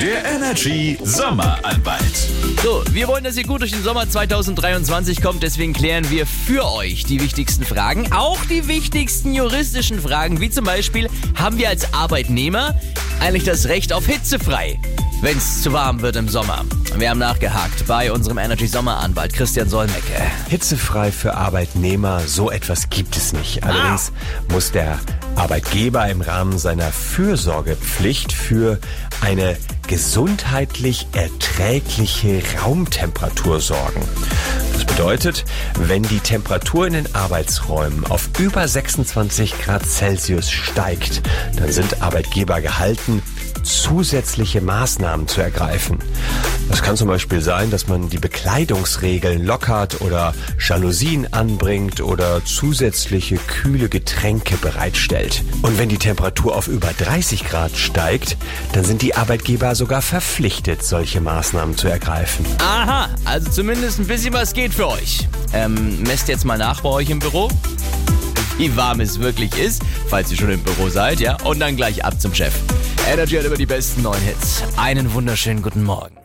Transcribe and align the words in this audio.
Der 0.00 0.24
Energy 0.24 0.96
Sommeranwalt. 1.02 2.28
So, 2.62 2.84
wir 2.92 3.08
wollen, 3.08 3.24
dass 3.24 3.36
ihr 3.36 3.42
gut 3.42 3.62
durch 3.62 3.72
den 3.72 3.82
Sommer 3.82 4.08
2023 4.08 5.20
kommt, 5.20 5.42
deswegen 5.42 5.72
klären 5.72 6.08
wir 6.08 6.24
für 6.24 6.70
euch 6.72 7.02
die 7.02 7.20
wichtigsten 7.20 7.64
Fragen, 7.64 8.12
auch 8.12 8.38
die 8.44 8.68
wichtigsten 8.68 9.34
juristischen 9.34 10.00
Fragen, 10.00 10.40
wie 10.40 10.50
zum 10.50 10.64
Beispiel, 10.64 11.08
haben 11.34 11.58
wir 11.58 11.68
als 11.68 11.92
Arbeitnehmer 11.94 12.78
eigentlich 13.20 13.42
das 13.42 13.66
Recht 13.66 13.92
auf 13.92 14.06
hitzefrei, 14.06 14.78
wenn 15.20 15.36
es 15.36 15.62
zu 15.62 15.72
warm 15.72 16.00
wird 16.02 16.16
im 16.16 16.28
Sommer? 16.28 16.64
Wir 16.96 17.10
haben 17.10 17.18
nachgehakt 17.18 17.86
bei 17.86 18.12
unserem 18.12 18.38
Energy 18.38 18.66
Sommeranwalt 18.66 19.32
Christian 19.32 19.68
Solmecke. 19.68 20.20
Hitzefrei 20.48 21.10
für 21.10 21.34
Arbeitnehmer, 21.34 22.20
so 22.26 22.50
etwas 22.50 22.88
gibt 22.90 23.16
es 23.16 23.32
nicht. 23.32 23.64
Allerdings 23.64 24.12
muss 24.50 24.70
der 24.70 24.98
Arbeitgeber 25.36 26.08
im 26.08 26.20
Rahmen 26.20 26.58
seiner 26.58 26.90
Fürsorgepflicht 26.90 28.32
für 28.32 28.78
eine 29.20 29.56
gesundheitlich 29.86 31.06
erträgliche 31.12 32.42
Raumtemperatur 32.62 33.60
sorgen. 33.60 34.02
Das 34.78 34.86
bedeutet, 34.86 35.44
wenn 35.76 36.04
die 36.04 36.20
Temperatur 36.20 36.86
in 36.86 36.92
den 36.92 37.12
Arbeitsräumen 37.12 38.06
auf 38.06 38.28
über 38.38 38.68
26 38.68 39.58
Grad 39.60 39.84
Celsius 39.84 40.52
steigt, 40.52 41.20
dann 41.56 41.72
sind 41.72 42.00
Arbeitgeber 42.00 42.60
gehalten, 42.60 43.20
zusätzliche 43.64 44.60
Maßnahmen 44.60 45.26
zu 45.26 45.40
ergreifen. 45.40 45.98
Das 46.68 46.82
kann 46.82 46.96
zum 46.96 47.08
Beispiel 47.08 47.40
sein, 47.40 47.70
dass 47.70 47.88
man 47.88 48.10
die 48.10 48.18
Bekleidungsregeln 48.18 49.44
lockert 49.44 50.02
oder 50.02 50.34
Jalousien 50.58 51.32
anbringt 51.32 52.02
oder 52.02 52.44
zusätzliche 52.44 53.36
kühle 53.36 53.88
Getränke 53.88 54.56
bereitstellt. 54.58 55.42
Und 55.62 55.78
wenn 55.78 55.88
die 55.88 55.96
Temperatur 55.96 56.54
auf 56.54 56.68
über 56.68 56.90
30 56.92 57.44
Grad 57.44 57.76
steigt, 57.76 58.36
dann 58.74 58.84
sind 58.84 59.00
die 59.00 59.14
Arbeitgeber 59.14 59.74
sogar 59.74 60.02
verpflichtet, 60.02 60.84
solche 60.84 61.22
Maßnahmen 61.22 61.76
zu 61.76 61.88
ergreifen. 61.88 62.44
Aha, 62.58 63.08
also 63.24 63.50
zumindest 63.50 63.98
ein 63.98 64.06
bisschen 64.06 64.34
was 64.34 64.52
geht 64.52 64.67
für 64.72 64.88
euch. 64.88 65.26
Ähm, 65.52 66.02
messt 66.02 66.28
jetzt 66.28 66.44
mal 66.44 66.58
nach 66.58 66.80
bei 66.80 66.88
euch 66.88 67.10
im 67.10 67.18
Büro, 67.18 67.48
wie 68.58 68.76
warm 68.76 69.00
es 69.00 69.20
wirklich 69.20 69.56
ist, 69.58 69.82
falls 70.08 70.30
ihr 70.30 70.36
schon 70.36 70.50
im 70.50 70.62
Büro 70.62 70.88
seid, 70.88 71.20
ja, 71.20 71.36
und 71.44 71.60
dann 71.60 71.76
gleich 71.76 72.04
ab 72.04 72.20
zum 72.20 72.34
Chef. 72.34 72.54
Energy 73.10 73.36
hat 73.36 73.44
immer 73.44 73.56
die 73.56 73.66
besten 73.66 74.02
neuen 74.02 74.20
Hits. 74.22 74.62
Einen 74.76 75.12
wunderschönen 75.14 75.62
guten 75.62 75.84
Morgen. 75.84 76.18